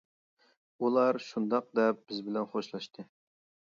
[0.85, 3.07] ئۇلار شۇنداق دەپ بىز بىلەن خوشلاشتى.